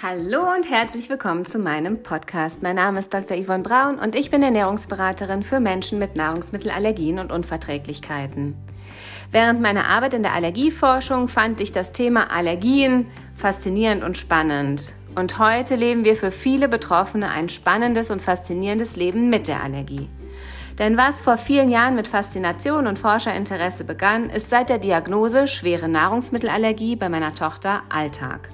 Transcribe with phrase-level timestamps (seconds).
[0.00, 2.62] Hallo und herzlich willkommen zu meinem Podcast.
[2.62, 3.36] Mein Name ist Dr.
[3.36, 8.54] Yvonne Braun und ich bin Ernährungsberaterin für Menschen mit Nahrungsmittelallergien und Unverträglichkeiten.
[9.32, 14.94] Während meiner Arbeit in der Allergieforschung fand ich das Thema Allergien faszinierend und spannend.
[15.16, 20.08] Und heute leben wir für viele Betroffene ein spannendes und faszinierendes Leben mit der Allergie.
[20.78, 25.88] Denn was vor vielen Jahren mit Faszination und Forscherinteresse begann, ist seit der Diagnose schwere
[25.88, 28.50] Nahrungsmittelallergie bei meiner Tochter Alltag.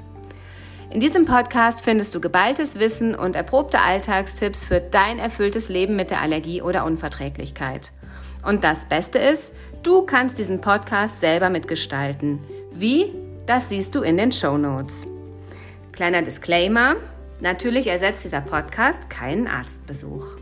[0.94, 6.12] In diesem Podcast findest du geballtes Wissen und erprobte Alltagstipps für dein erfülltes Leben mit
[6.12, 7.90] der Allergie oder Unverträglichkeit.
[8.46, 12.38] Und das Beste ist, du kannst diesen Podcast selber mitgestalten.
[12.70, 13.12] Wie?
[13.44, 15.08] Das siehst du in den Show Notes.
[15.90, 16.94] Kleiner Disclaimer:
[17.40, 20.36] Natürlich ersetzt dieser Podcast keinen Arztbesuch.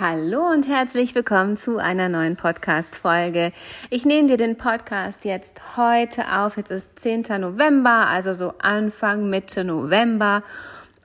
[0.00, 3.52] Hallo und herzlich willkommen zu einer neuen Podcast-Folge.
[3.90, 6.56] Ich nehme dir den Podcast jetzt heute auf.
[6.56, 7.24] Jetzt ist 10.
[7.38, 10.42] November, also so Anfang, Mitte November.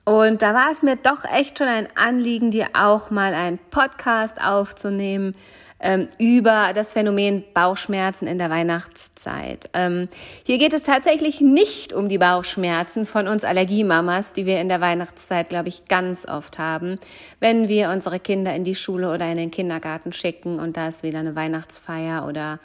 [0.06, 4.40] Und da war es mir doch echt schon ein Anliegen, dir auch mal einen Podcast
[4.40, 5.34] aufzunehmen
[5.80, 9.68] ähm, über das Phänomen Bauchschmerzen in der Weihnachtszeit.
[9.74, 10.08] Ähm,
[10.44, 14.80] hier geht es tatsächlich nicht um die Bauchschmerzen von uns Allergiemamas, die wir in der
[14.80, 16.98] Weihnachtszeit, glaube ich, ganz oft haben,
[17.40, 21.02] wenn wir unsere Kinder in die Schule oder in den Kindergarten schicken und da ist
[21.02, 22.58] wieder eine Weihnachtsfeier oder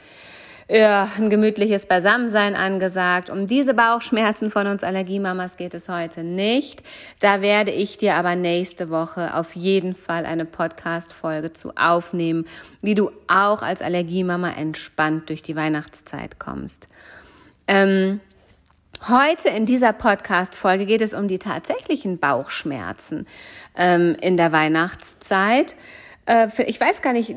[0.72, 3.30] ja, ein gemütliches Beisammensein angesagt.
[3.30, 6.81] Um diese Bauchschmerzen von uns Allergiemamas geht es heute nicht.
[7.19, 12.45] Da werde ich dir aber nächste Woche auf jeden Fall eine Podcast-Folge zu aufnehmen,
[12.81, 16.88] wie du auch als Allergiemama entspannt durch die Weihnachtszeit kommst.
[17.67, 18.22] Ähm,
[19.08, 23.25] Heute in dieser Podcast-Folge geht es um die tatsächlichen Bauchschmerzen
[23.75, 25.75] ähm, in der Weihnachtszeit.
[26.27, 27.36] Äh, ich weiß gar nicht,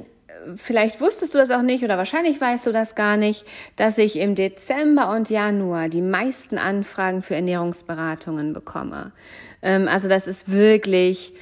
[0.56, 3.44] vielleicht wusstest du das auch nicht oder wahrscheinlich weißt du das gar nicht,
[3.76, 9.12] dass ich im Dezember und Januar die meisten Anfragen für Ernährungsberatungen bekomme.
[9.62, 11.34] Ähm, also das ist wirklich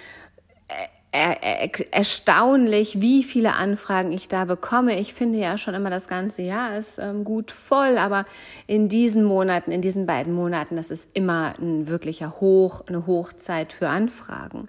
[1.15, 4.99] äh, erstaunlich, wie viele Anfragen ich da bekomme.
[4.99, 8.25] Ich finde ja schon immer, das ganze Jahr ist ähm, gut voll, aber
[8.67, 13.75] in diesen Monaten, in diesen beiden Monaten, das ist immer ein wirklicher Hoch, eine Hochzeit
[13.75, 14.69] für Anfragen.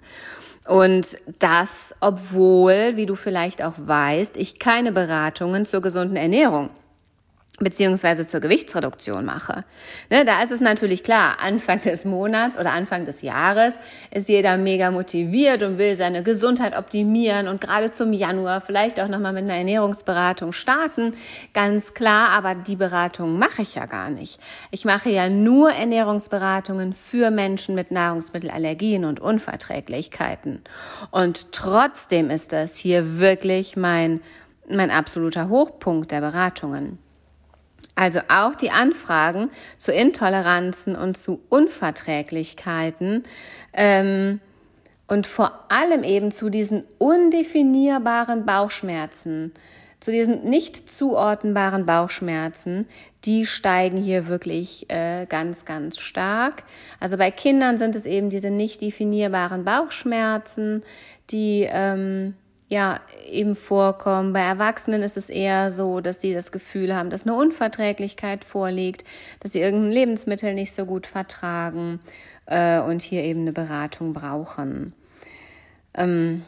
[0.66, 6.70] Und das, obwohl, wie du vielleicht auch weißt, ich keine Beratungen zur gesunden Ernährung
[7.60, 9.64] beziehungsweise zur Gewichtsreduktion mache.
[10.10, 13.78] Ne, da ist es natürlich klar, Anfang des Monats oder Anfang des Jahres
[14.10, 19.06] ist jeder mega motiviert und will seine Gesundheit optimieren und gerade zum Januar vielleicht auch
[19.06, 21.14] nochmal mit einer Ernährungsberatung starten.
[21.52, 24.40] Ganz klar, aber die Beratung mache ich ja gar nicht.
[24.72, 30.62] Ich mache ja nur Ernährungsberatungen für Menschen mit Nahrungsmittelallergien und Unverträglichkeiten.
[31.12, 34.20] Und trotzdem ist das hier wirklich mein,
[34.68, 36.98] mein absoluter Hochpunkt der Beratungen.
[37.94, 43.22] Also auch die Anfragen zu Intoleranzen und zu Unverträglichkeiten
[43.72, 44.40] ähm,
[45.06, 49.52] und vor allem eben zu diesen undefinierbaren Bauchschmerzen,
[50.00, 52.88] zu diesen nicht zuordnenbaren Bauchschmerzen,
[53.24, 56.64] die steigen hier wirklich äh, ganz, ganz stark.
[57.00, 60.82] Also bei Kindern sind es eben diese nicht definierbaren Bauchschmerzen,
[61.30, 62.34] die ähm,
[62.68, 64.32] ja eben vorkommen.
[64.32, 69.04] Bei Erwachsenen ist es eher so, dass sie das Gefühl haben, dass eine Unverträglichkeit vorliegt,
[69.40, 72.00] dass sie irgendein Lebensmittel nicht so gut vertragen
[72.46, 74.94] äh, und hier eben eine Beratung brauchen.
[75.94, 76.42] Ähm,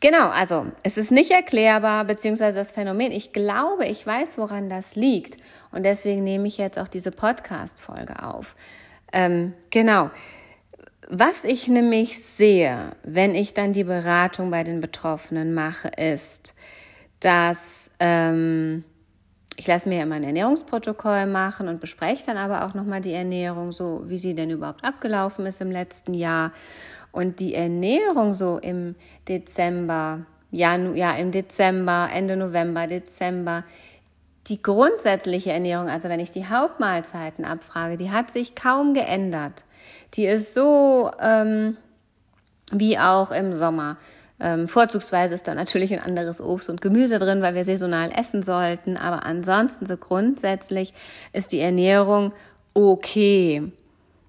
[0.00, 4.96] genau, also es ist nicht erklärbar, beziehungsweise das Phänomen, ich glaube, ich weiß, woran das
[4.96, 5.38] liegt.
[5.72, 8.56] Und deswegen nehme ich jetzt auch diese Podcast-Folge auf.
[9.12, 10.10] Ähm, genau.
[11.08, 16.54] Was ich nämlich sehe, wenn ich dann die Beratung bei den Betroffenen mache, ist,
[17.20, 18.84] dass ähm,
[19.56, 23.70] ich lasse mir immer ein Ernährungsprotokoll machen und bespreche dann aber auch nochmal die Ernährung,
[23.70, 26.52] so wie sie denn überhaupt abgelaufen ist im letzten Jahr.
[27.12, 28.96] Und die Ernährung so im
[29.28, 33.64] Dezember, Janu ja, im Dezember, Ende November, Dezember,
[34.48, 39.64] die grundsätzliche Ernährung, also wenn ich die Hauptmahlzeiten abfrage, die hat sich kaum geändert.
[40.14, 41.76] Die ist so ähm,
[42.72, 43.96] wie auch im Sommer.
[44.38, 48.42] Ähm, vorzugsweise ist da natürlich ein anderes Obst und Gemüse drin, weil wir saisonal essen
[48.42, 48.96] sollten.
[48.96, 50.92] Aber ansonsten so grundsätzlich
[51.32, 52.32] ist die Ernährung
[52.74, 53.72] okay.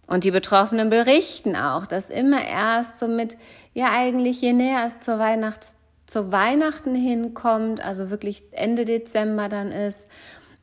[0.08, 3.36] Und die Betroffenen berichten auch, dass immer erst so mit,
[3.74, 5.76] ja eigentlich je näher es zur Weihnachts,
[6.06, 10.10] zur Weihnachten hinkommt, also wirklich Ende Dezember dann ist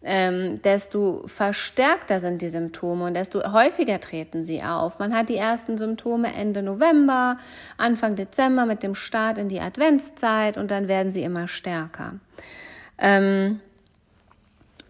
[0.04, 4.98] ähm, desto verstärkter sind die Symptome und desto häufiger treten sie auf.
[4.98, 7.38] Man hat die ersten Symptome Ende November,
[7.76, 12.14] Anfang Dezember mit dem Start in die Adventszeit und dann werden sie immer stärker.
[12.98, 13.60] Ähm,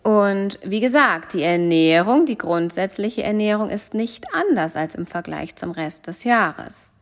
[0.03, 5.71] Und wie gesagt, die Ernährung, die grundsätzliche Ernährung ist nicht anders als im Vergleich zum
[5.71, 6.95] Rest des Jahres.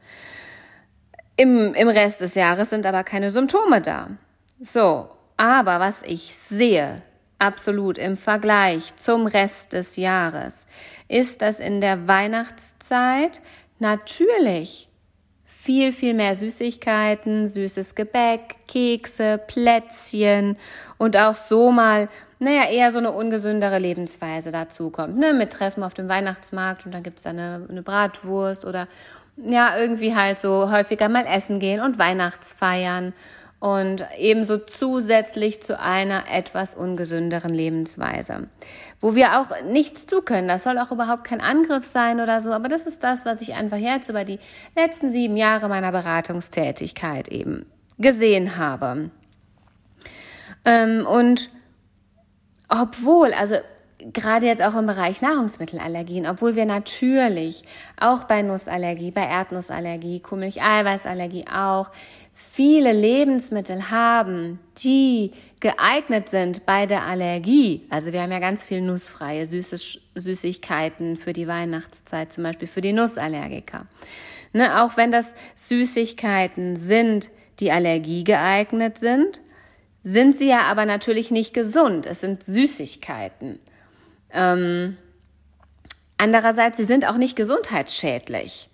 [1.37, 4.07] Im, im Rest des Jahres sind aber keine Symptome da.
[4.61, 7.03] So, aber was ich sehe,
[7.43, 10.67] absolut im Vergleich zum Rest des Jahres,
[11.09, 13.41] ist, dass in der Weihnachtszeit
[13.79, 14.89] natürlich
[15.45, 20.57] viel, viel mehr Süßigkeiten, süßes Gebäck, Kekse, Plätzchen
[20.99, 22.09] und auch so mal,
[22.39, 25.19] naja, eher so eine ungesündere Lebensweise dazu kommt.
[25.19, 25.35] Ne?
[25.35, 28.89] Mit Treffen auf dem Weihnachtsmarkt und dann gibt's da eine, eine Bratwurst oder
[29.37, 33.13] ja, irgendwie halt so häufiger mal essen gehen und Weihnachtsfeiern
[33.63, 38.49] und ebenso zusätzlich zu einer etwas ungesünderen Lebensweise,
[39.01, 40.49] wo wir auch nichts zu können.
[40.49, 43.55] Das soll auch überhaupt kein Angriff sein oder so, aber das ist das, was ich
[43.55, 44.41] einfach jetzt über die
[44.75, 47.65] letzten sieben Jahre meiner Beratungstätigkeit eben
[47.99, 49.11] gesehen habe.
[50.65, 51.49] Ähm, und
[52.69, 53.55] obwohl, also
[54.13, 57.63] gerade jetzt auch im Bereich Nahrungsmittelallergien, obwohl wir natürlich
[58.01, 61.91] auch bei Nussallergie, bei Erdnussallergie, Kuhmilch-Eiweißallergie auch
[62.33, 67.87] viele Lebensmittel haben, die geeignet sind bei der Allergie.
[67.89, 72.81] Also wir haben ja ganz viel nussfreie Süßes, Süßigkeiten für die Weihnachtszeit, zum Beispiel für
[72.81, 73.87] die Nussallergiker.
[74.53, 77.31] Ne, auch wenn das Süßigkeiten sind,
[77.61, 79.41] die Allergie geeignet sind,
[80.03, 82.07] sind sie ja aber natürlich nicht gesund.
[82.07, 83.61] Es sind Süßigkeiten.
[84.33, 84.97] Ähm,
[86.19, 88.69] andererseits, sie sind auch nicht gesundheitsschädlich.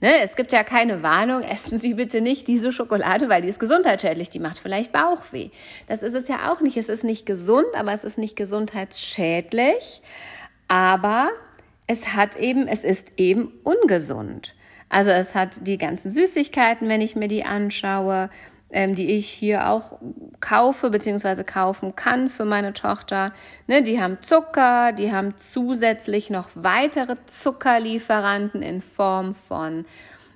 [0.00, 3.58] Ne, es gibt ja keine Warnung, essen Sie bitte nicht diese Schokolade, weil die ist
[3.58, 5.50] gesundheitsschädlich, die macht vielleicht Bauchweh.
[5.86, 6.76] Das ist es ja auch nicht.
[6.76, 10.02] Es ist nicht gesund, aber es ist nicht gesundheitsschädlich.
[10.68, 11.30] Aber
[11.86, 14.54] es hat eben, es ist eben ungesund.
[14.88, 18.30] Also es hat die ganzen Süßigkeiten, wenn ich mir die anschaue
[18.70, 19.98] ähm, die ich hier auch
[20.40, 21.42] kaufe bzw.
[21.44, 23.32] kaufen kann für meine Tochter.
[23.66, 29.84] Ne, die haben Zucker, die haben zusätzlich noch weitere Zuckerlieferanten in Form von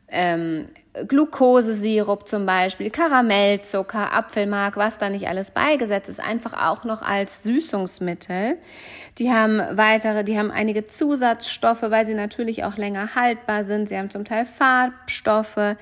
[0.08, 0.67] ähm,
[1.08, 7.43] Glukosesirup zum Beispiel, Karamellzucker, Apfelmark, was da nicht alles beigesetzt ist, einfach auch noch als
[7.43, 8.58] Süßungsmittel.
[9.19, 13.88] Die haben weitere, die haben einige Zusatzstoffe, weil sie natürlich auch länger haltbar sind.
[13.88, 15.76] Sie haben zum Teil Farbstoffe.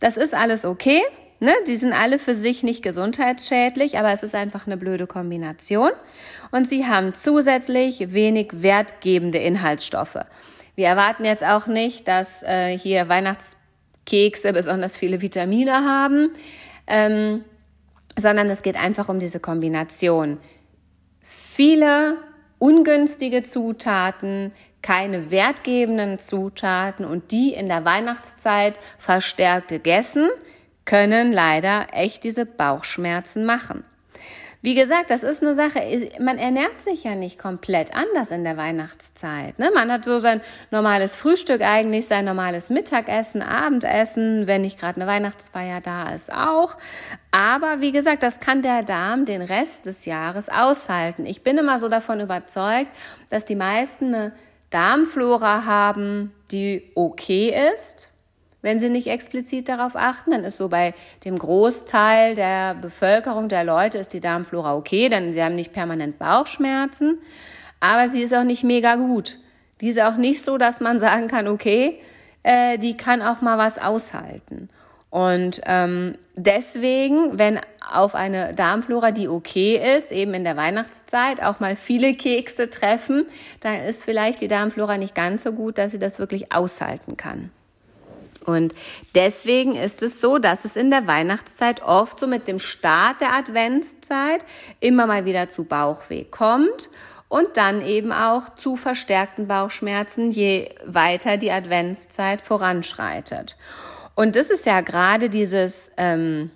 [0.00, 1.02] Das ist alles okay.
[1.44, 1.52] Ne?
[1.66, 5.90] Die sind alle für sich nicht gesundheitsschädlich, aber es ist einfach eine blöde Kombination.
[6.50, 10.18] Und sie haben zusätzlich wenig wertgebende Inhaltsstoffe.
[10.74, 16.30] Wir erwarten jetzt auch nicht, dass äh, hier Weihnachtskekse besonders viele Vitamine haben,
[16.86, 17.44] ähm,
[18.18, 20.38] sondern es geht einfach um diese Kombination.
[21.20, 22.16] Viele
[22.58, 30.30] ungünstige Zutaten, keine wertgebenden Zutaten und die in der Weihnachtszeit verstärkt gegessen
[30.84, 33.84] können leider echt diese Bauchschmerzen machen.
[34.64, 35.80] Wie gesagt, das ist eine Sache,
[36.20, 39.58] man ernährt sich ja nicht komplett anders in der Weihnachtszeit.
[39.58, 39.70] Ne?
[39.74, 40.40] Man hat so sein
[40.70, 46.78] normales Frühstück eigentlich, sein normales Mittagessen, Abendessen, wenn nicht gerade eine Weihnachtsfeier da ist, auch.
[47.30, 51.26] Aber wie gesagt, das kann der Darm den Rest des Jahres aushalten.
[51.26, 52.88] Ich bin immer so davon überzeugt,
[53.28, 54.32] dass die meisten eine
[54.70, 58.13] Darmflora haben, die okay ist,
[58.64, 60.30] wenn sie nicht explizit darauf achten.
[60.30, 60.94] Dann ist so bei
[61.24, 66.18] dem Großteil der Bevölkerung, der Leute, ist die Darmflora okay, denn sie haben nicht permanent
[66.18, 67.18] Bauchschmerzen.
[67.78, 69.38] Aber sie ist auch nicht mega gut.
[69.82, 72.00] Die ist auch nicht so, dass man sagen kann, okay,
[72.42, 74.70] äh, die kann auch mal was aushalten.
[75.10, 77.60] Und ähm, deswegen, wenn
[77.92, 83.26] auf eine Darmflora, die okay ist, eben in der Weihnachtszeit auch mal viele Kekse treffen,
[83.60, 87.50] dann ist vielleicht die Darmflora nicht ganz so gut, dass sie das wirklich aushalten kann.
[88.44, 88.74] Und
[89.14, 93.32] deswegen ist es so, dass es in der Weihnachtszeit oft so mit dem Start der
[93.32, 94.44] Adventszeit
[94.80, 96.88] immer mal wieder zu Bauchweh kommt
[97.28, 103.56] und dann eben auch zu verstärkten Bauchschmerzen, je weiter die Adventszeit voranschreitet.
[104.14, 106.50] Und das ist ja gerade dieses, ähm,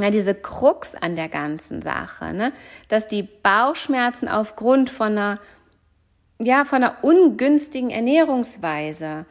[0.00, 2.52] ja, diese Krux an der ganzen Sache, ne?
[2.88, 5.38] dass die Bauchschmerzen aufgrund von einer,
[6.38, 9.26] ja, von einer ungünstigen Ernährungsweise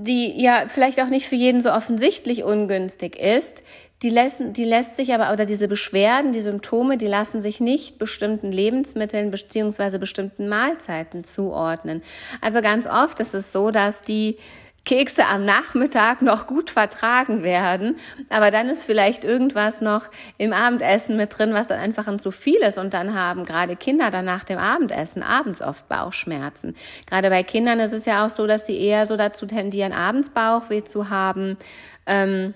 [0.00, 3.64] die ja vielleicht auch nicht für jeden so offensichtlich ungünstig ist,
[4.02, 7.98] die lassen, die lässt sich aber, oder diese Beschwerden, die Symptome, die lassen sich nicht
[7.98, 12.02] bestimmten Lebensmitteln beziehungsweise bestimmten Mahlzeiten zuordnen.
[12.40, 14.36] Also ganz oft ist es so, dass die
[14.84, 17.96] Kekse am Nachmittag noch gut vertragen werden,
[18.30, 20.08] aber dann ist vielleicht irgendwas noch
[20.38, 23.76] im Abendessen mit drin, was dann einfach ein zu viel ist und dann haben gerade
[23.76, 26.74] Kinder dann nach dem Abendessen abends oft Bauchschmerzen.
[27.06, 30.30] Gerade bei Kindern ist es ja auch so, dass sie eher so dazu tendieren, abends
[30.30, 31.58] Bauchweh zu haben.
[32.06, 32.54] Ähm,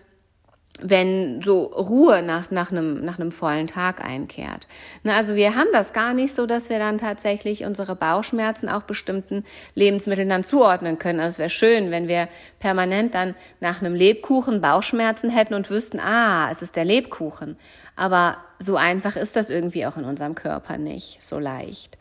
[0.80, 4.66] wenn so Ruhe nach, nach, einem, nach einem vollen Tag einkehrt.
[5.02, 8.82] Na, also wir haben das gar nicht so, dass wir dann tatsächlich unsere Bauchschmerzen auch
[8.82, 11.20] bestimmten Lebensmitteln dann zuordnen können.
[11.20, 16.00] Also es wäre schön, wenn wir permanent dann nach einem Lebkuchen Bauchschmerzen hätten und wüssten,
[16.00, 17.56] ah, es ist der Lebkuchen.
[17.94, 21.98] Aber so einfach ist das irgendwie auch in unserem Körper nicht, so leicht.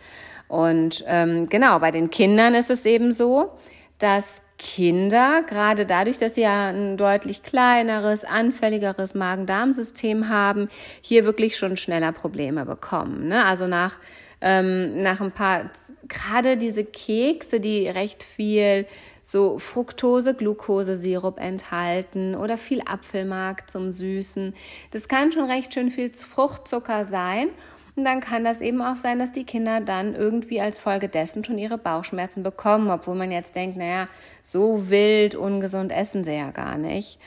[0.47, 3.51] Und ähm, genau, bei den Kindern ist es eben so,
[3.99, 10.69] dass Kinder, gerade dadurch, dass sie ja ein deutlich kleineres, anfälligeres Magen-Darm-System haben,
[11.01, 13.27] hier wirklich schon schneller Probleme bekommen.
[13.27, 13.43] Ne?
[13.43, 13.97] Also nach,
[14.39, 15.71] ähm, nach ein paar,
[16.07, 18.85] gerade diese Kekse, die recht viel
[19.23, 24.53] so Fructose, Glucose, Sirup enthalten oder viel Apfelmark zum Süßen.
[24.91, 27.47] Das kann schon recht schön viel Fruchtzucker sein.
[27.95, 31.43] Und dann kann das eben auch sein, dass die Kinder dann irgendwie als Folge dessen
[31.43, 34.07] schon ihre Bauchschmerzen bekommen, obwohl man jetzt denkt, naja,
[34.41, 37.19] so wild, ungesund essen sie ja gar nicht.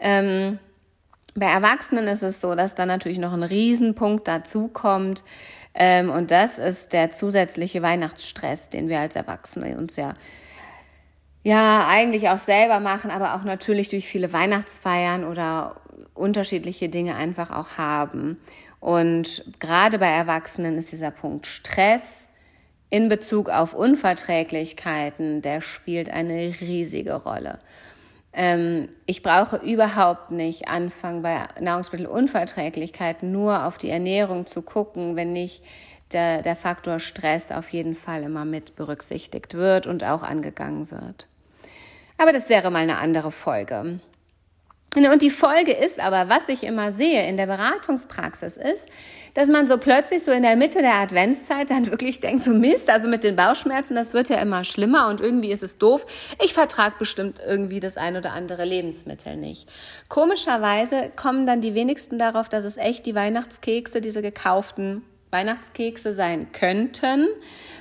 [0.00, 0.58] Ähm,
[1.34, 5.22] bei Erwachsenen ist es so, dass da natürlich noch ein Riesenpunkt dazu kommt.
[5.74, 10.14] Ähm, und das ist der zusätzliche Weihnachtsstress, den wir als Erwachsene uns ja
[11.44, 15.76] ja eigentlich auch selber machen, aber auch natürlich durch viele Weihnachtsfeiern oder
[16.14, 18.38] unterschiedliche Dinge einfach auch haben.
[18.80, 22.28] Und gerade bei Erwachsenen ist dieser Punkt Stress
[22.90, 27.58] in Bezug auf Unverträglichkeiten, der spielt eine riesige Rolle.
[28.32, 35.32] Ähm, ich brauche überhaupt nicht anfangen, bei Nahrungsmittelunverträglichkeiten nur auf die Ernährung zu gucken, wenn
[35.32, 35.62] nicht
[36.12, 41.26] der, der Faktor Stress auf jeden Fall immer mit berücksichtigt wird und auch angegangen wird.
[42.16, 44.00] Aber das wäre mal eine andere Folge.
[44.96, 48.88] Und die Folge ist aber, was ich immer sehe in der Beratungspraxis ist,
[49.34, 52.88] dass man so plötzlich so in der Mitte der Adventszeit dann wirklich denkt, so Mist,
[52.88, 56.06] also mit den Bauchschmerzen, das wird ja immer schlimmer und irgendwie ist es doof.
[56.42, 59.68] Ich vertrag bestimmt irgendwie das ein oder andere Lebensmittel nicht.
[60.08, 66.50] Komischerweise kommen dann die wenigsten darauf, dass es echt die Weihnachtskekse, diese gekauften Weihnachtskekse sein
[66.52, 67.28] könnten,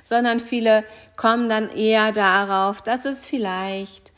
[0.04, 0.84] sondern viele
[1.16, 4.12] kommen dann eher darauf, dass es vielleicht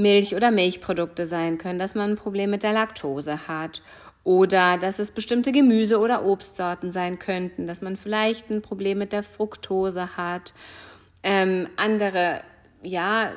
[0.00, 3.82] Milch oder Milchprodukte sein können, dass man ein Problem mit der Laktose hat
[4.24, 9.12] oder dass es bestimmte Gemüse- oder Obstsorten sein könnten, dass man vielleicht ein Problem mit
[9.12, 10.52] der Fructose hat.
[11.22, 12.42] Ähm, andere,
[12.82, 13.32] ja,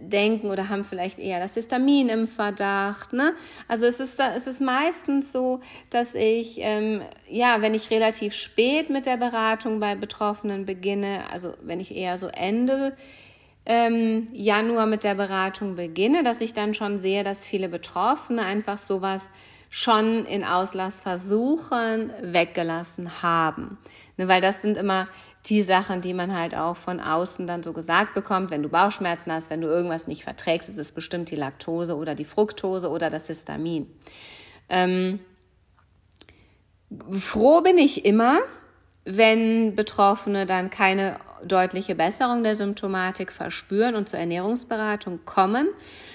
[0.00, 3.12] denken oder haben vielleicht eher das Histamin im Verdacht.
[3.12, 3.34] Ne?
[3.68, 8.90] Also es ist, es ist meistens so, dass ich, ähm, ja, wenn ich relativ spät
[8.90, 12.96] mit der Beratung bei Betroffenen beginne, also wenn ich eher so Ende
[13.64, 18.78] ähm, Januar mit der Beratung beginne, dass ich dann schon sehe, dass viele Betroffene einfach
[18.78, 19.30] sowas
[19.70, 23.78] schon in Auslassversuchen weggelassen haben.
[24.16, 25.08] Ne, weil das sind immer
[25.46, 28.50] die Sachen, die man halt auch von außen dann so gesagt bekommt.
[28.50, 32.14] Wenn du Bauchschmerzen hast, wenn du irgendwas nicht verträgst, ist es bestimmt die Laktose oder
[32.14, 33.86] die Fructose oder das Histamin.
[34.68, 35.20] Ähm,
[37.18, 38.40] froh bin ich immer,
[39.04, 45.68] wenn Betroffene dann keine deutliche Besserung der Symptomatik verspüren und zur Ernährungsberatung kommen,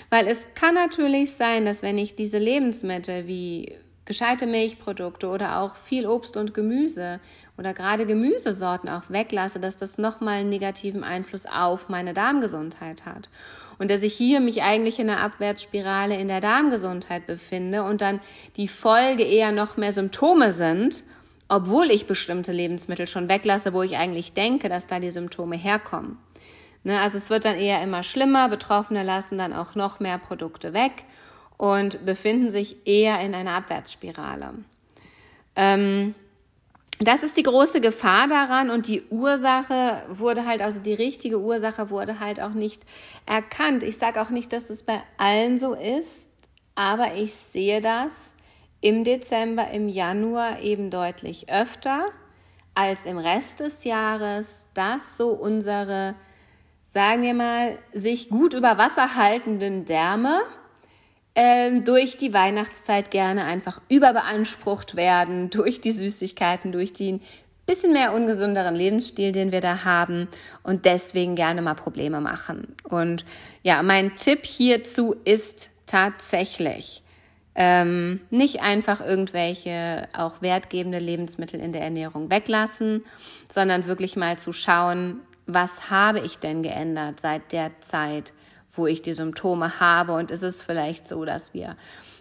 [0.10, 3.74] weil es kann natürlich sein, dass wenn ich diese Lebensmittel wie
[4.08, 7.20] gescheite Milchprodukte oder auch viel Obst und Gemüse
[7.58, 13.30] oder gerade Gemüsesorten auch weglasse, dass das nochmal einen negativen Einfluss auf meine Darmgesundheit hat.
[13.78, 18.22] Und dass ich hier mich eigentlich in einer Abwärtsspirale in der Darmgesundheit befinde und dann
[18.56, 21.04] die Folge eher noch mehr Symptome sind
[21.50, 26.18] obwohl ich bestimmte Lebensmittel schon weglasse, wo ich eigentlich denke, dass da die Symptome herkommen.
[26.84, 30.74] Ne, also es wird dann eher immer schlimmer, Betroffene lassen dann auch noch mehr Produkte
[30.74, 31.04] weg
[31.58, 34.54] und befinden sich eher in einer Abwärtsspirale.
[35.56, 36.16] Ähm,
[37.00, 41.90] das ist die große Gefahr daran und die Ursache wurde halt, also die richtige Ursache
[41.90, 42.84] wurde halt auch nicht
[43.26, 43.84] erkannt.
[43.84, 46.30] Ich sage auch nicht, dass das bei allen so ist,
[46.74, 48.37] aber ich sehe das
[48.82, 52.06] im Dezember, im Januar eben deutlich öfter
[52.76, 56.14] als im Rest des Jahres, dass so unsere,
[56.86, 60.42] sagen wir mal, sich gut über Wasser haltenden Därme
[61.34, 67.22] äh, durch die Weihnachtszeit gerne einfach überbeansprucht werden, durch die Süßigkeiten, durch den
[67.66, 70.30] bisschen mehr ungesünderen Lebensstil, den wir da haben
[70.64, 72.76] und deswegen gerne mal Probleme machen.
[72.84, 73.26] Und
[73.62, 77.04] ja, mein Tipp hierzu ist tatsächlich,
[77.60, 83.04] ähm, nicht einfach irgendwelche auch wertgebende Lebensmittel in der Ernährung weglassen,
[83.52, 88.34] sondern wirklich mal zu schauen, was habe ich denn geändert seit der Zeit,
[88.72, 91.76] wo ich die Symptome habe und ist es vielleicht so, dass wir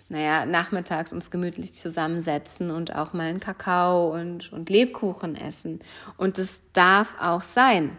[0.08, 5.80] naja, nachmittags uns gemütlich zusammensetzen und auch mal einen Kakao und, und Lebkuchen essen.
[6.16, 7.96] Und es darf auch sein.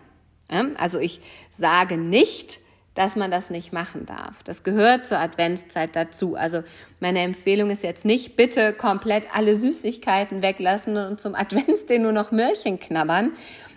[0.77, 2.61] Also ich sage nicht,
[2.97, 4.41] dass man das nicht machen darf.
[4.43, 6.35] Das gehört zur Adventszeit dazu.
[6.35, 6.63] Also
[6.99, 12.31] meine Empfehlung ist jetzt nicht, bitte komplett alle Süßigkeiten weglassen und zum Adventsding nur noch
[12.31, 13.33] Möhrchen knabbern.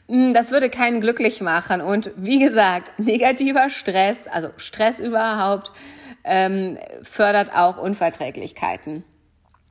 [0.08, 1.82] Hm, das würde keinen glücklich machen.
[1.82, 5.70] Und wie gesagt, negativer Stress, also Stress überhaupt,
[6.24, 9.04] ähm, fördert auch Unverträglichkeiten.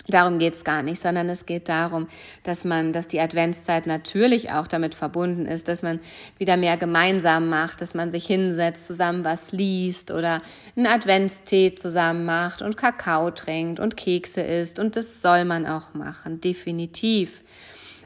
[0.10, 2.08] Darum geht's gar nicht, sondern es geht darum,
[2.44, 6.00] dass man, dass die Adventszeit natürlich auch damit verbunden ist, dass man
[6.40, 10.42] wieder mehr gemeinsam macht, dass man sich hinsetzt, zusammen was liest oder
[10.76, 15.94] einen Adventstee zusammen macht und Kakao trinkt und Kekse isst und das soll man auch
[15.94, 17.44] machen, definitiv.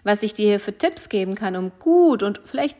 [0.03, 2.77] Was ich dir hier für Tipps geben kann, um gut und vielleicht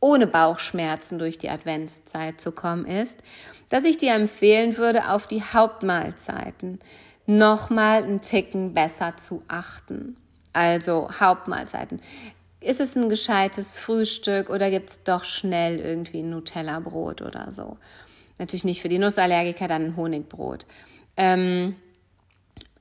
[0.00, 3.20] ohne Bauchschmerzen durch die Adventszeit zu kommen, ist,
[3.68, 6.78] dass ich dir empfehlen würde, auf die Hauptmahlzeiten
[7.26, 10.16] nochmal einen Ticken besser zu achten.
[10.52, 12.00] Also Hauptmahlzeiten.
[12.60, 17.76] Ist es ein gescheites Frühstück oder gibt es doch schnell irgendwie ein Nutella-Brot oder so?
[18.38, 20.66] Natürlich nicht für die Nussallergiker, dann ein Honigbrot.
[21.16, 21.76] Ähm,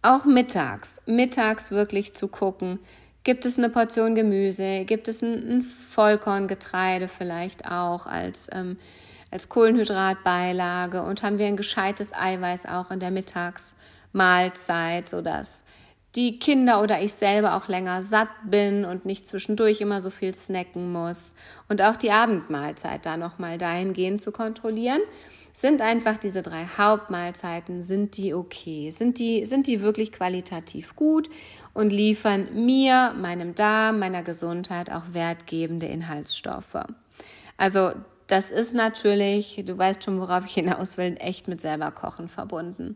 [0.02, 2.80] auch mittags, mittags wirklich zu gucken,
[3.24, 8.78] gibt es eine Portion Gemüse, gibt es ein, ein Vollkorngetreide vielleicht auch als, ähm,
[9.32, 13.76] als Kohlenhydratbeilage und haben wir ein gescheites Eiweiß auch in der Mittags-
[14.14, 15.66] Mahlzeit, sodass
[16.16, 20.36] die Kinder oder ich selber auch länger satt bin und nicht zwischendurch immer so viel
[20.36, 21.34] snacken muss.
[21.70, 25.02] Und auch die Abendmahlzeit da nochmal dahingehend zu kontrollieren.
[25.56, 28.90] Sind einfach diese drei Hauptmahlzeiten, sind die okay?
[28.90, 31.30] Sind die, sind die wirklich qualitativ gut
[31.74, 36.86] und liefern mir, meinem Darm, meiner Gesundheit auch wertgebende Inhaltsstoffe?
[37.58, 37.92] Also
[38.26, 42.96] das ist natürlich, du weißt schon, worauf ich hinaus will, echt mit selber kochen verbunden.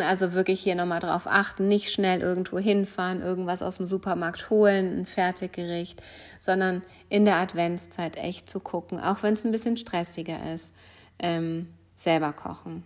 [0.00, 5.00] Also wirklich hier nochmal drauf achten, nicht schnell irgendwo hinfahren, irgendwas aus dem Supermarkt holen,
[5.00, 6.02] ein Fertiggericht,
[6.40, 10.74] sondern in der Adventszeit echt zu gucken, auch wenn es ein bisschen stressiger ist,
[11.18, 12.84] ähm, selber kochen.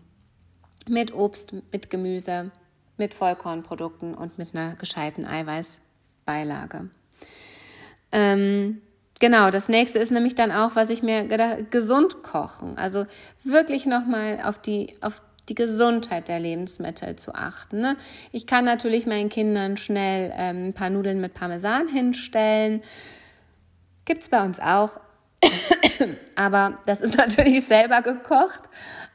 [0.88, 2.50] Mit Obst, mit Gemüse,
[2.96, 6.90] mit Vollkornprodukten und mit einer gescheiten Eiweißbeilage.
[8.12, 8.80] Ähm,
[9.18, 12.76] Genau, das nächste ist nämlich dann auch, was ich mir gedacht, gesund kochen.
[12.76, 13.06] Also
[13.44, 17.80] wirklich nochmal auf die, auf die Gesundheit der Lebensmittel zu achten.
[17.80, 17.96] Ne?
[18.32, 22.82] Ich kann natürlich meinen Kindern schnell ähm, ein paar Nudeln mit Parmesan hinstellen.
[24.04, 25.00] Gibt's bei uns auch.
[26.36, 28.60] Aber das ist natürlich selber gekocht.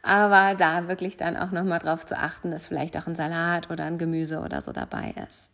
[0.03, 3.85] Aber da wirklich dann auch nochmal drauf zu achten, dass vielleicht auch ein Salat oder
[3.85, 5.51] ein Gemüse oder so dabei ist.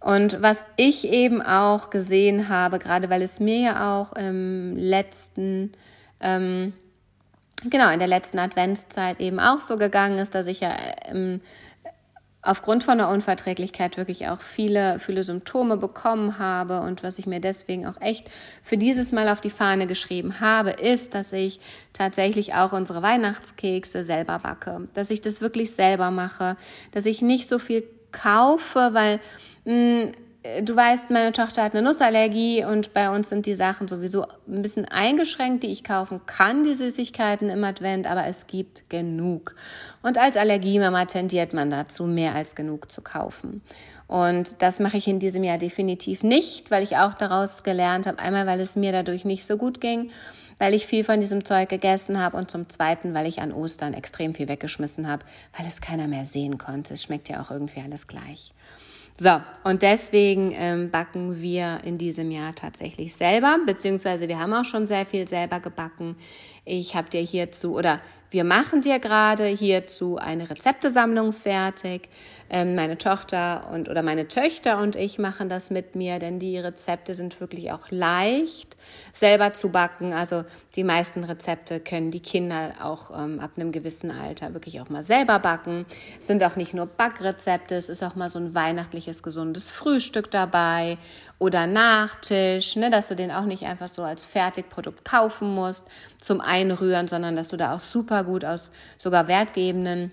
[0.00, 5.72] Und was ich eben auch gesehen habe, gerade weil es mir ja auch im letzten
[6.20, 6.74] ähm,
[7.70, 10.74] genau in der letzten Adventszeit eben auch so gegangen ist, dass ich ja
[11.06, 11.40] ähm,
[12.44, 16.80] aufgrund von der Unverträglichkeit wirklich auch viele, viele Symptome bekommen habe.
[16.80, 18.30] Und was ich mir deswegen auch echt
[18.62, 21.60] für dieses Mal auf die Fahne geschrieben habe, ist, dass ich
[21.92, 26.56] tatsächlich auch unsere Weihnachtskekse selber backe, dass ich das wirklich selber mache,
[26.92, 29.20] dass ich nicht so viel kaufe, weil
[29.64, 30.12] mh, mm,
[30.62, 34.60] du weißt, meine Tochter hat eine Nussallergie und bei uns sind die Sachen sowieso ein
[34.62, 39.54] bisschen eingeschränkt, die ich kaufen kann, die Süßigkeiten im Advent, aber es gibt genug.
[40.02, 43.62] Und als Allergiemama tendiert man dazu, mehr als genug zu kaufen.
[44.06, 48.18] Und das mache ich in diesem Jahr definitiv nicht, weil ich auch daraus gelernt habe,
[48.18, 50.10] einmal, weil es mir dadurch nicht so gut ging,
[50.58, 53.94] weil ich viel von diesem Zeug gegessen habe und zum Zweiten, weil ich an Ostern
[53.94, 55.24] extrem viel weggeschmissen habe,
[55.56, 56.92] weil es keiner mehr sehen konnte.
[56.92, 58.52] Es schmeckt ja auch irgendwie alles gleich.
[59.16, 64.64] So, und deswegen ähm, backen wir in diesem Jahr tatsächlich selber, beziehungsweise wir haben auch
[64.64, 66.16] schon sehr viel selber gebacken.
[66.64, 68.00] Ich habe dir hierzu, oder
[68.30, 72.08] wir machen dir gerade hierzu eine Rezeptesammlung fertig.
[72.50, 76.58] Ähm, meine Tochter und oder meine Töchter und ich machen das mit mir, denn die
[76.58, 78.76] Rezepte sind wirklich auch leicht
[79.12, 80.12] selber zu backen.
[80.12, 80.44] Also
[80.76, 85.02] die meisten Rezepte können die Kinder auch ähm, ab einem gewissen Alter wirklich auch mal
[85.02, 85.86] selber backen.
[86.18, 90.30] Es sind auch nicht nur Backrezepte, es ist auch mal so ein weihnachtliches gesundes Frühstück
[90.30, 90.98] dabei
[91.38, 95.86] oder Nachtisch, ne, dass du den auch nicht einfach so als Fertigprodukt kaufen musst
[96.20, 100.12] zum Einrühren, sondern dass du da auch super gut aus sogar wertgebenden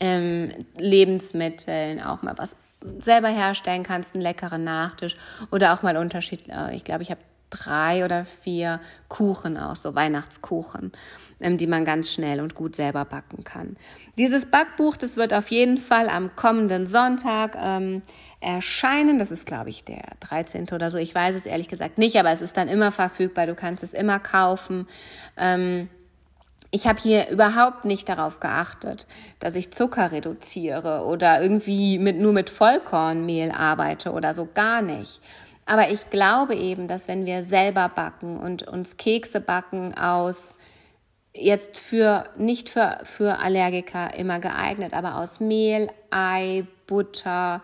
[0.00, 2.56] ähm, Lebensmitteln auch mal was
[3.00, 5.16] selber herstellen kannst, einen leckeren Nachtisch
[5.50, 6.48] oder auch mal Unterschied.
[6.48, 7.20] Äh, ich glaube, ich habe
[7.50, 10.92] drei oder vier Kuchen auch, so Weihnachtskuchen,
[11.40, 13.76] ähm, die man ganz schnell und gut selber backen kann.
[14.18, 18.02] Dieses Backbuch, das wird auf jeden Fall am kommenden Sonntag ähm,
[18.40, 19.18] erscheinen.
[19.18, 20.68] Das ist, glaube ich, der 13.
[20.72, 20.98] oder so.
[20.98, 23.46] Ich weiß es ehrlich gesagt nicht, aber es ist dann immer verfügbar.
[23.46, 24.86] Du kannst es immer kaufen.
[25.36, 25.88] Ähm,
[26.74, 29.06] ich habe hier überhaupt nicht darauf geachtet,
[29.38, 35.20] dass ich Zucker reduziere oder irgendwie mit, nur mit Vollkornmehl arbeite oder so gar nicht.
[35.66, 40.56] Aber ich glaube eben, dass wenn wir selber backen und uns Kekse backen aus
[41.32, 47.62] jetzt für, nicht für, für Allergiker immer geeignet, aber aus Mehl, Ei, Butter,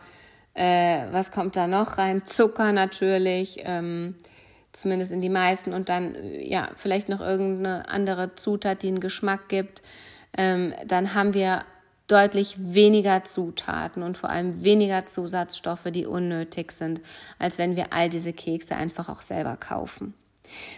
[0.55, 2.27] äh, was kommt da noch rein?
[2.27, 4.15] Zucker natürlich, ähm,
[4.73, 9.49] zumindest in die meisten und dann, ja, vielleicht noch irgendeine andere Zutat, die einen Geschmack
[9.49, 9.83] gibt.
[10.37, 11.65] Ähm, dann haben wir
[12.07, 17.01] deutlich weniger Zutaten und vor allem weniger Zusatzstoffe, die unnötig sind,
[17.39, 20.15] als wenn wir all diese Kekse einfach auch selber kaufen.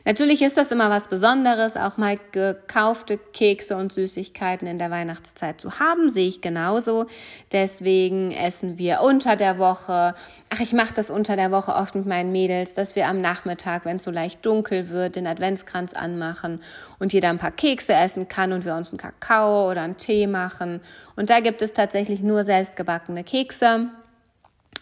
[0.04, 5.60] Natürlich ist das immer was Besonderes, auch mal gekaufte Kekse und Süßigkeiten in der Weihnachtszeit
[5.60, 7.06] zu haben, sehe ich genauso.
[7.52, 10.14] Deswegen essen wir unter der Woche.
[10.50, 13.84] Ach, ich mache das unter der Woche oft mit meinen Mädels, dass wir am Nachmittag,
[13.84, 16.60] wenn es so leicht dunkel wird, den Adventskranz anmachen
[16.98, 20.26] und jeder ein paar Kekse essen kann und wir uns einen Kakao oder einen Tee
[20.26, 20.80] machen.
[21.16, 23.90] Und da gibt es tatsächlich nur selbstgebackene Kekse.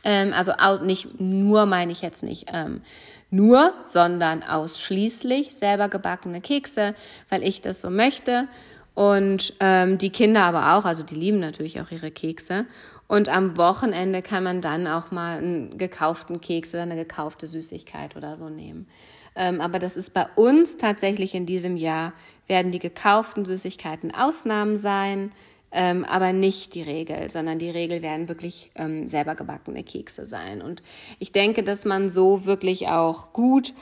[0.04, 2.46] Ähm, also nicht nur meine ich jetzt nicht.
[2.52, 2.82] Ähm,
[3.30, 6.94] nur, sondern ausschließlich selber gebackene Kekse,
[7.28, 8.48] weil ich das so möchte.
[8.94, 12.66] Und ähm, die Kinder aber auch, also die lieben natürlich auch ihre Kekse.
[13.06, 18.16] Und am Wochenende kann man dann auch mal einen gekauften Keks oder eine gekaufte Süßigkeit
[18.16, 18.88] oder so nehmen.
[19.36, 22.12] Ähm, aber das ist bei uns tatsächlich in diesem Jahr,
[22.46, 25.30] werden die gekauften Süßigkeiten Ausnahmen sein
[25.72, 30.62] ähm, aber nicht die Regel, sondern die Regel werden wirklich ähm, selber gebackene Kekse sein.
[30.62, 30.82] Und
[31.18, 33.72] ich denke, dass man so wirklich auch gut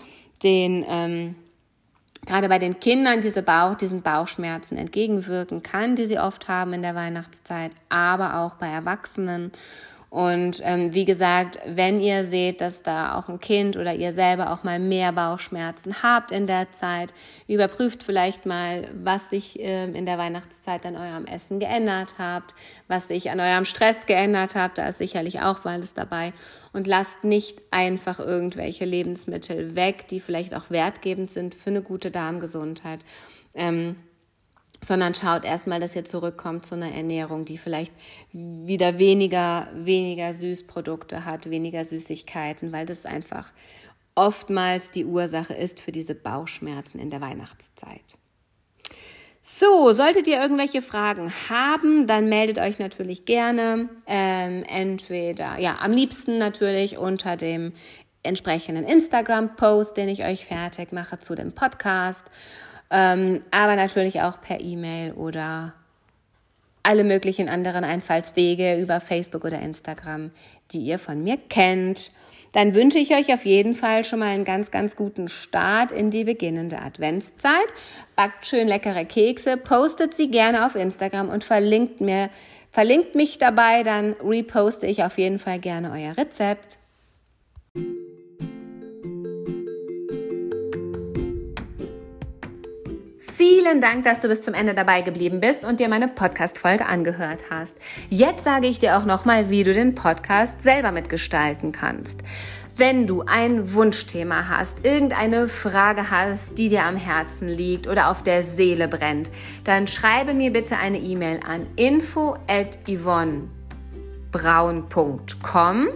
[0.43, 1.35] den, ähm,
[2.27, 6.83] gerade bei den Kindern diese Bauch, diesen Bauchschmerzen entgegenwirken kann, die sie oft haben in
[6.83, 9.53] der Weihnachtszeit, aber auch bei Erwachsenen
[10.11, 14.53] und ähm, wie gesagt, wenn ihr seht, dass da auch ein Kind oder ihr selber
[14.53, 17.13] auch mal mehr Bauchschmerzen habt in der Zeit,
[17.47, 22.55] überprüft vielleicht mal, was sich ähm, in der Weihnachtszeit an eurem Essen geändert habt,
[22.87, 24.79] was sich an eurem Stress geändert habt.
[24.79, 26.33] Da ist sicherlich auch beides dabei.
[26.73, 32.11] Und lasst nicht einfach irgendwelche Lebensmittel weg, die vielleicht auch wertgebend sind für eine gute
[32.11, 33.01] Darmgesundheit.
[33.55, 33.97] Ähm,
[34.89, 37.93] sondern schaut erstmal, dass ihr zurückkommt zu einer Ernährung, die vielleicht
[38.33, 43.53] wieder weniger, weniger Süßprodukte hat, weniger Süßigkeiten, weil das einfach
[44.15, 48.17] oftmals die Ursache ist für diese Bauchschmerzen in der Weihnachtszeit.
[49.43, 53.89] So, solltet ihr irgendwelche Fragen haben, dann meldet euch natürlich gerne.
[54.07, 57.73] Ähm, entweder, ja, am liebsten natürlich unter dem
[58.23, 62.27] entsprechenden Instagram-Post, den ich euch fertig mache zu dem Podcast
[62.91, 65.75] ähm, aber natürlich auch per E-Mail oder
[66.83, 70.31] alle möglichen anderen Einfallswege über Facebook oder Instagram,
[70.71, 72.13] die ihr von mir kennt.
[72.53, 76.11] Dann wünsche ich euch auf jeden Fall schon mal einen ganz, ganz guten Start in
[76.11, 77.53] die beginnende Adventszeit.
[78.17, 82.31] Backt schön leckere Kekse, postet sie gerne auf Instagram und verlinkt mir,
[82.71, 86.79] verlinkt mich dabei, dann reposte ich auf jeden Fall gerne euer Rezept.
[93.69, 97.43] Vielen Dank, dass du bis zum Ende dabei geblieben bist und dir meine Podcast-Folge angehört
[97.51, 97.77] hast.
[98.09, 102.23] Jetzt sage ich dir auch nochmal, wie du den Podcast selber mitgestalten kannst.
[102.75, 108.23] Wenn du ein Wunschthema hast, irgendeine Frage hast, die dir am Herzen liegt oder auf
[108.23, 109.31] der Seele brennt,
[109.65, 115.89] dann schreibe mir bitte eine E-Mail an info at yvonnebraun.com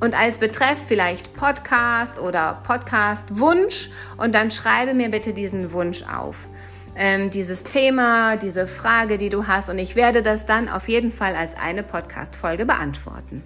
[0.00, 6.02] und als Betreff vielleicht Podcast oder Podcast Wunsch und dann schreibe mir bitte diesen Wunsch
[6.02, 6.48] auf
[6.96, 9.68] ähm, dieses Thema, diese Frage, die du hast.
[9.68, 13.42] Und ich werde das dann auf jeden Fall als eine Podcast-Folge beantworten.